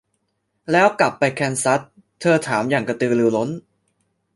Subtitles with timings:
[0.71, 1.79] แล้วกลับไปแคนซัส?
[2.21, 3.49] เธอถามอย่างกระตือรือร้น